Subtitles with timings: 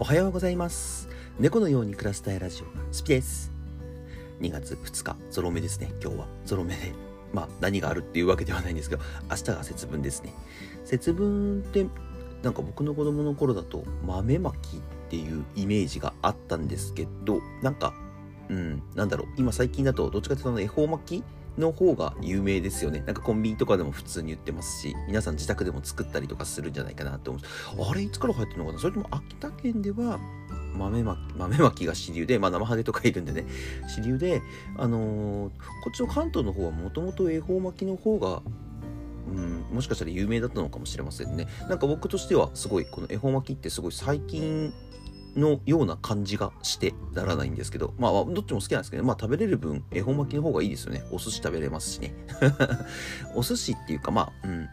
[0.00, 1.08] おはようございます。
[1.40, 3.50] 猫のように暮らしたいラジオスピです。
[4.40, 5.90] 2月2日ゾロ目ですね。
[6.00, 6.28] 今日は。
[6.46, 6.76] ゾロ目。
[6.76, 6.92] で
[7.34, 10.32] まあ何があるっていうわけではないんですけど明日が節分ですね。
[10.84, 11.84] 節分って
[12.44, 14.80] なんか僕の子供の頃だと豆まきっ
[15.10, 17.92] ていうイメージがあったんですけどなんか
[18.48, 19.26] うんなんだろう。
[19.36, 21.24] 今最近だとどっちかというと恵方巻き
[21.58, 23.02] の方が有名ですよね。
[23.06, 27.90] なんかコンビニとかでも普通に売ってますし、皆さん自宅でも作ったりとかするんじゃないかなと思う。
[27.90, 28.78] あれいつから入ってるのかな？
[28.78, 30.18] それとも秋田県では
[30.74, 33.44] 豆まき、豆まきが主流で、まあ生ハゲとかいるんでね、
[33.88, 34.42] 主流で、
[34.76, 35.50] あのー、
[35.82, 38.42] こっちの関東の方はもともと恵方巻きの方が
[39.28, 41.48] うん、もしかしたら有名だったのかもしれませんね。
[41.68, 44.72] なんか僕としてはすごいこの恵方巻きってすごい最近
[45.36, 51.04] のような感じがしてならないんですけど、まあ、どっちも好きなんですけど、まあ、食べれる分、恵方巻きの方がいいですよね。
[51.10, 52.14] お寿司食べれますしね。
[53.34, 54.68] お寿司っていうか、まあ、うん、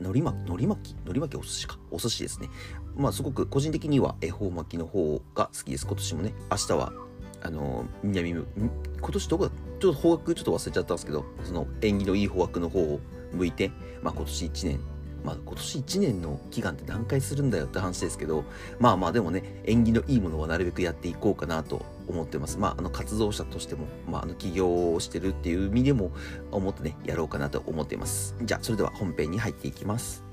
[0.00, 1.78] 海苔巻き、海苔巻き、海苔巻きお寿司か。
[1.90, 2.48] お寿司ですね。
[2.96, 5.86] まあ、すごく個人的には恵方巻きの方が好きです。
[5.86, 6.92] 今年もね、明日は、
[7.42, 8.44] あの、南、今
[9.12, 9.50] 年どこだ？
[9.78, 13.00] ちょっと方角ちょっと忘れちゃったんですけど、その縁起のいい方角の方を
[13.32, 13.70] 向いて、
[14.02, 14.80] まあ、今年1年
[15.24, 18.44] まあ、今年1年の祈願って何回するんだよって話ですけど、
[18.78, 22.58] まあまあでもね、縁起のいいものはなるべくやっていこうかなと思ってます。
[22.58, 26.12] まあ、あの活動者としても、まあ、あの起業をしてるっていう意味でも
[26.50, 28.34] 思ってね、やろうかなと思っています。
[28.42, 30.28] じゃあ、それでは本編に入っていきます。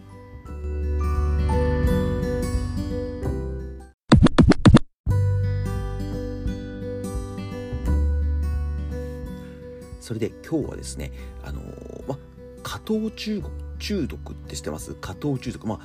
[10.05, 11.11] それで今日はですね、
[11.43, 12.19] あのー、ま、
[12.61, 14.93] 加藤中国中毒って知ってます？
[14.95, 15.67] 加糖中毒。
[15.67, 15.79] まあ、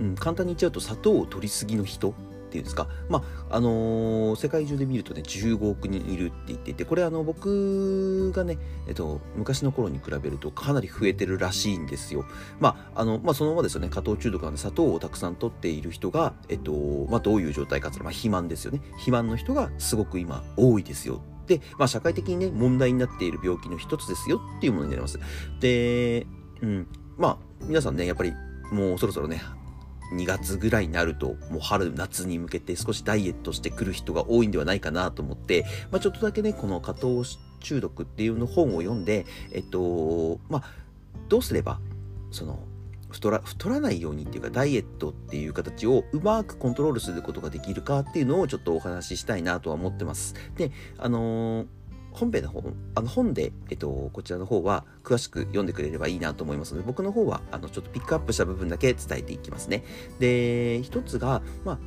[0.00, 2.12] うん、簡単に言っちゃうと砂糖を取りすぎの人っ
[2.50, 2.88] ていうんですか？
[3.08, 12.24] まあ、あのー、世界中で見るとね、15億人いるって言っていて、これあの、僕がね、えっと、昔の頃に比べるとかなり増えてるらしいんですよ。
[12.60, 16.72] まあ、あの、まあ、そのままですよね、加糖中毒なんで砂糖をたくさん取っている人が、えっと、
[17.10, 18.80] まあ、どういう状態かってまあ、肥満ですよね。
[18.92, 21.22] 肥満の人がすごく今多いですよ。
[21.48, 25.18] で、まあ、社会的にね、問題になっている病気の一つですよっていうものになります。
[25.60, 26.26] で、
[26.62, 26.86] うん。
[27.16, 28.32] まあ、皆さんね、やっぱり
[28.70, 29.42] もうそろそろね、
[30.12, 37.22] 2月ぐらいになると、もう春、夏に向けて少しダイエットしてくる人が多いんではないかなと思って、まあ、ちょっとだけね、この加糖
[37.60, 40.62] 中毒っていうの本を読んで、えっと、まあ、
[41.28, 41.80] どうすれば、
[42.30, 42.58] その、
[43.10, 50.34] 太ら太らないようにっていうかダイエットっていう形をうまくコントロールすることができるかっていうのをちょっとお話ししたいなとは思ってます。
[50.56, 51.66] で、あのー
[52.14, 52.62] 本編の方、
[52.94, 59.84] あの本で、えっと、こちらの方は詳しく読んでくれればいいなと思いますので、僕の方は、あの、ちょっとピックアップした部分だけ伝えていきますね。
[60.20, 61.78] で、一つが、まあ、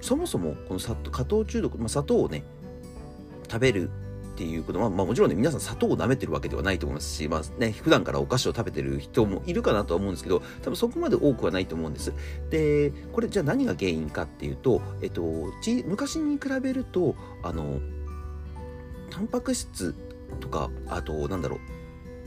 [0.00, 2.44] そもそも、この砂糖、中毒、まあ、砂糖をね、
[3.50, 3.90] 食べる
[4.34, 12.12] っていうことは、まあ、もちろんね、皆さん砂糖を舐めてるわけではないと思いますし、まあね、普段からお菓子を食べてる人もいるかなとは思うんですけど、多分そこまで多くはないと思うんです。
[12.50, 15.22] で、これじゃあ何が原因かっていうと、えっと、
[15.86, 17.80] 昔に比べると、あの、
[19.14, 19.94] タンパク質
[20.40, 21.60] とか、あと、なんだろう、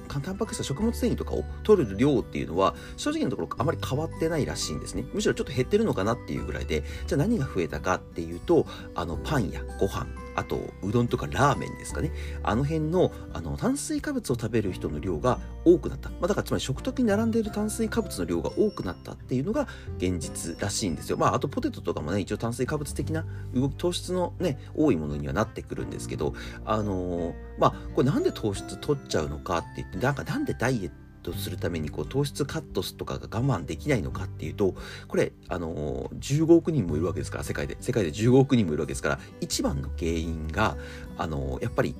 [0.08, 5.06] タンパク質、食物繊維とかを取る量っていうのは、正直なところあまり変わってないらしいんですね。
[5.14, 8.66] むしろちょっと減ってるのかなっていうぐらいで、じゃあ何が増えたかっていうと、
[8.96, 12.12] あの、パンやご飯、あと、うどんとかラーメンですかね。
[12.44, 16.10] あの辺の、あの、炭水化物を食べる人の量が多くなった。
[16.10, 19.68] まあ、だからつまり食卓に並んでいる炭水化物の量が多くなったっていうのが
[19.98, 21.18] 現実らしいんですよ。
[21.18, 23.26] まあ、あとポテトとかもね、一応炭水化物的な
[23.56, 26.36] 動き、糖質のね、多いものにはなってくるんですけど、
[26.66, 30.92] あのー、まあ、これなんで糖質取っちゃうのかって言って、なんかなんでダイエッ
[31.24, 34.76] トするためにこう糖質カットとかが我慢できないのかっていうと、
[35.08, 37.78] これ、あのー、15億人もいるわけですから、世界で。
[37.80, 40.78] 世界で15億人もいるわけですから、一番の原因が、
[41.18, 41.96] あのー、やっぱり、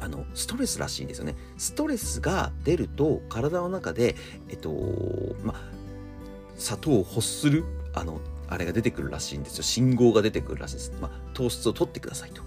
[0.00, 1.36] あの、ストレスらしいんですよね。
[1.58, 4.16] ストレスが出ると、体の中で、
[4.48, 4.70] えっと、
[5.44, 5.54] ま、
[6.56, 7.64] 砂糖を欲する、
[7.94, 9.62] あの、あれが出てくるらしいんですよ。
[9.62, 10.92] 信号が出てくるらしいです。
[11.00, 12.42] ま糖質を取ってくださいと。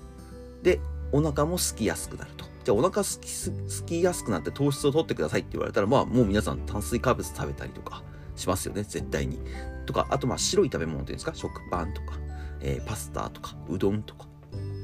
[0.62, 0.82] で、
[1.14, 2.46] お腹も空きやすくなると。
[2.66, 8.04] じゃあお腹すききやすくなって糖質を取ってくださいって言われたら、まあもう皆さん炭水化物食べたりとか
[8.36, 9.40] しますよね、絶対に。
[9.86, 12.18] とか、あとまあ白い食べ物っていうんですか、食パンとか、
[12.62, 14.28] えー、パスタとか、うどんとか、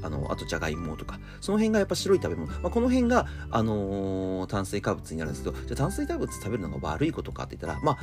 [0.02, 2.46] あの、あとじゃがいもとか、その辺がやっぱ白い食べ物。
[2.60, 7.98] まあ、この辺が、あのー、炭水化物になるんですけど、じゃあ炭水化物食べるのが悪いことかって言ったら、まあ、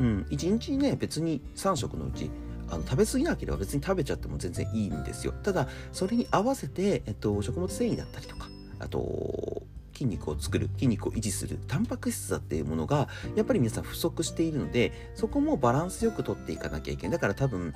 [0.00, 2.30] うん、1日にね、別に3食のうち、
[2.70, 5.32] あの食べ過ぎなければ別に食べちゃっても全然いいんですよ。
[5.42, 9.62] ただ、それに合わせて、えっと、食物繊維だったりとか、あと、
[9.92, 17.12] 筋肉を作る、筋肉を維持する、タンパク質だっていうものが、やっぱり皆さん不足しているので、そこもバランスよくとっていかなきゃいけない。
[17.12, 17.72] だから多分、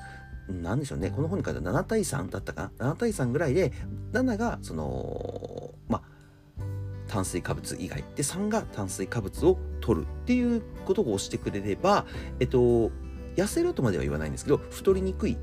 [0.48, 3.72] なんでしょうね、この本に書いて7対3だったかな ?7 対3ぐらいで、
[4.12, 6.18] 7が、その、まあ
[7.08, 8.04] 炭水化物以外。
[8.14, 12.06] で、3が炭水化物を取るっていうことをしてくれれば、
[12.38, 12.90] えっと、
[13.42, 15.38] 痩せるとまでは言わないんですけど、太りにくい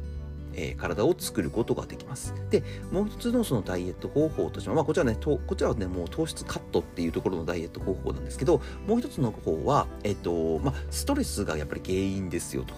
[0.57, 2.33] え、体を作ることができます。
[2.49, 12.73] で、もう一つのそのダイエット方法としては、まあ、こちらね、こちらはね、もう糖質カットっていうところのダイエット方法なんですけど、もう一つの方は、えっ、と、まあ、ストレスがやっぱり原因ですよと。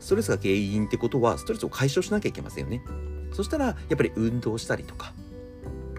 [0.00, 2.82] ストレスが原因ってことは、ストレスを解消しなきゃいけませんよね。
[3.32, 5.12] そしたら、やっぱり運動したりとか、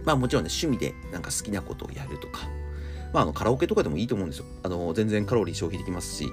[0.03, 2.41] まあもちろんね、趣味でなんか好きなことをやるとか、
[3.13, 4.45] まああのカラオケとかでもいいと思うんですよ。
[4.63, 6.27] あの、全然カロリー消費できますし、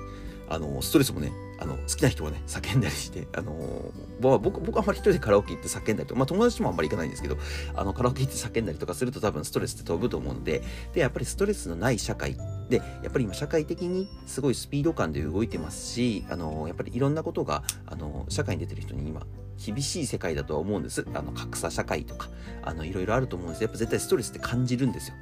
[0.49, 7.37] あの、ストレスもね、あの、好きな人はね、叫んだりして、あの、僕、僕あんまり一人でカラオケ行って叫んだりとか、まあ友達ともあんまり行かないんですけど、
[7.75, 10.63] あの、カラオケ行って叫んだりとかすると多分ストレスって飛ぶと思うので、
[10.93, 12.37] で、やっぱりストレスのない社会
[12.69, 19.27] で、やっぱり今社会的にすごいスピード感で動いてますし、あの、やっぱりいろんなことが、あの、社会に出てる人に今、
[19.65, 21.05] 厳しい世界だとは思うんです。
[21.15, 22.29] あの、格差社会とか、
[22.63, 25.17] あの、いろいろあると思うんですやっぱ絶対ストレスって感じるんですよ。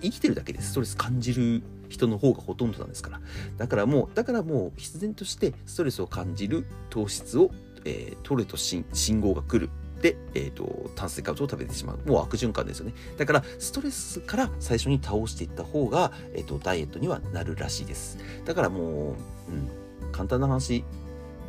[0.00, 3.20] 生きてるだけでストレス感じる人の方がほとんどなんですから。
[3.56, 7.50] だからもう、だからもう必然としてストレスを感じる糖質を、
[7.84, 8.84] えー、取ると信
[9.20, 9.70] 号が来る。
[10.00, 12.08] で、えーと、炭水化物を食べてしまう。
[12.08, 12.92] もう悪循環ですよね。
[13.16, 18.18] だから、ストレスから最初に倒していった方が、えーと、ダイエットにはなるらしいです。
[18.44, 20.84] だからもう、うん、簡単な話、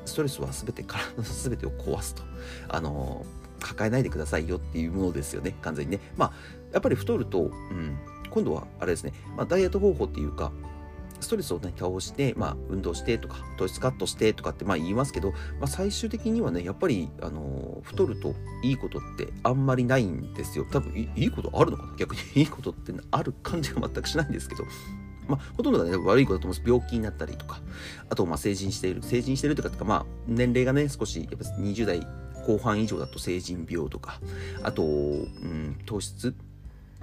[0.06, 2.24] ストレスは全て体の 全てを壊すと。
[2.70, 3.26] あの
[3.60, 6.00] 抱えないでくださいよっていうものですよね、完全にね。
[6.16, 6.34] まあ、
[6.72, 7.98] やっぱり太ると、うん、
[8.30, 10.52] 今度はあれですね、まあ、ダイエット方法っていうか、
[11.20, 20.66] ストレスをね、倒して、まあ、運動してとか、糖質カットしてとかってまあ言いますけど、まあ、最終的にはね、やっぱり、あのー、太るといいことってあんまりないんですよ。
[20.72, 21.96] 多分いいことあるのかな？
[21.98, 24.64] 逆に いいことってある感じが 全くしないんですけど。
[25.28, 26.70] まあ、ほとんどがね、悪いことだと思います。
[26.70, 27.60] 病気になったりとか、
[28.10, 29.02] あと、まあ、成人している。
[29.02, 32.06] 成人しているとか、まあ、年齢がね、少し、やっぱ20代
[32.46, 34.22] 後半以上だと成人病とか、
[34.62, 36.36] あと、うん、糖質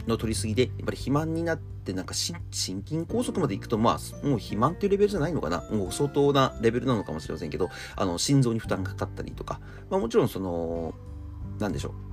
[0.07, 5.63] の取りすぎで、やっぱり肥満になって、なんか心筋梗塞までいくと、まあ、もう肥満っていうレベルじゃないのかな。
[5.71, 9.61] もう相当なレベルなのかもしれませんけど、あの、心臓に負担がかかったりとか、
[9.91, 10.95] まあもちろんその、
[11.59, 12.12] なんでしょう。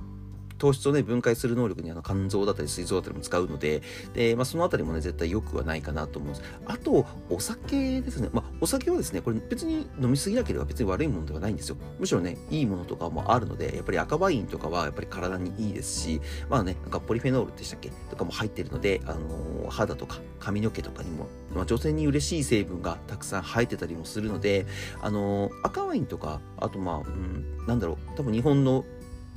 [0.60, 3.82] 糖質をね、分解する能力にあの肝臓だったり膵臓だったりも使うので、
[4.14, 6.48] で、まあ、そのあたりもね、絶対良くはないかなと思うんです。
[6.66, 8.28] あと、お酒ですね。
[8.32, 11.76] まあ、お酒はですね、これ別に飲みすぎなければ別に悪いものではないんですよ。
[11.98, 17.90] むしろね、いいものとかもあるので、やっぱり赤ワインとかはやっぱり体にいいですし、まあね、なんかポリフェノールでしたっけ？
[18.10, 24.66] とかも入ってるので、あのー、肌とか髪の毛とかにも、まあ、女性に嬉しい成分がたくさん入ってたりもするので、
[25.00, 28.84] あのー、赤ワインとか、あとまあ、うん、なんだろう、多分日本の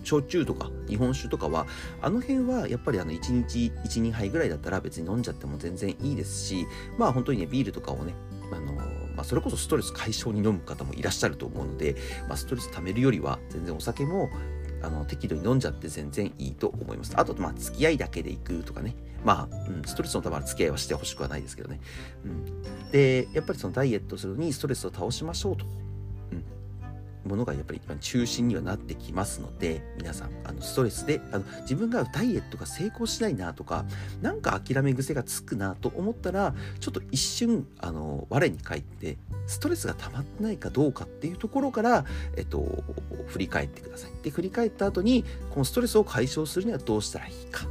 [0.03, 1.67] 焼酎とか日本酒とかは
[2.01, 6.67] あの辺はやっぱりあの1日12杯ぐらいだったら別に飲んじゃっても全然いいですし
[6.97, 8.13] まあ本当にねビールとかをね
[8.51, 8.73] あの
[9.15, 11.95] まあ、それこそストレス解消に飲む方もいらっしゃると思うので、
[12.27, 14.29] まあ、ストレス溜めるよりは全然お酒も
[14.81, 17.13] あの適度に飲んじゃって全然いいと思います。
[17.15, 18.95] あと、まあ、付き合いだけで行くとかね。
[19.23, 21.79] まあ、うん、ストレスのための付き合いはしてほしくはないですけどね。
[22.25, 22.91] うん。
[22.91, 25.65] で、やっぱりそのダイエットするのにストレスを倒しましょうと
[27.25, 33.85] ものがやっぱり一番中心にはなってきますので皆さんあのストレスであの自分がダイエットが成功しないなとか
[34.21, 39.17] なんか諦め癖がつくなと思ったらちょっと一瞬あの我に返って
[39.47, 42.05] ストレスが溜まってないかどうかっていうところから、
[42.37, 42.83] えっと、
[43.27, 44.11] 振り返ってください。
[44.23, 47.65] で振り返った後にこのストレスを解消するにはどうしたらいいか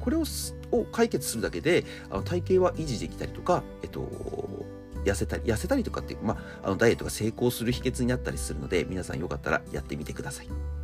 [0.00, 0.24] これを
[0.72, 4.00] を解決するだけであの体型は維持できたりとか、えっと、
[5.04, 10.79] 痩せたり、痩せたりとかっていう、まあ、あのダイエットが成功する秘訣になったりするので、皆さんよかったらやってみてください。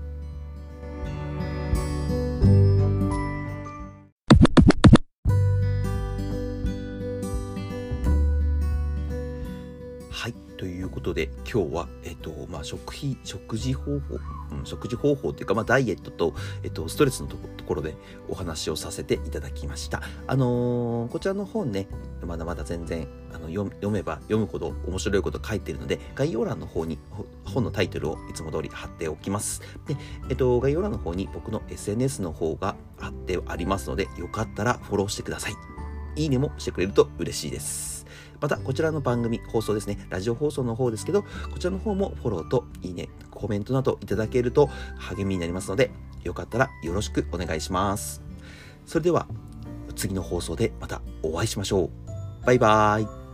[10.56, 14.18] ということで、今日は、えっと、まあ、食費、食事方法、
[14.52, 17.36] うん、食事方法っていうか、まあ、ダイエットと、えっと、ストレスのと
[17.66, 17.94] ころで
[18.28, 20.02] お話をさせていただきました。
[20.26, 21.88] あのー、こちらの本ね、
[22.26, 26.98] まだまだ全然、あの、読めば読むほど面白いこと書いてるので、概要欄の方に
[27.44, 29.60] 本のタイトルをいつも通り貼っておきます。
[29.86, 29.96] で、
[30.30, 35.75] えっと、概要欄の方に僕の SNS の方が貼ってありますので、よかったらフォローしてください。
[36.16, 38.06] いいねもしてくれると嬉しいです。
[38.40, 44.68] また、こちらの番組、放送ですね、ラジオ放送の方ですけど、こちらの方もフォローといいね、コメントなどいただけると
[44.98, 45.90] 励みになりますので、
[46.24, 48.22] よかったらよろしくお願いします。
[48.84, 49.26] それでは、
[49.94, 51.90] 次の放送でまたお会いしましょう。
[52.46, 53.25] バイバーイ。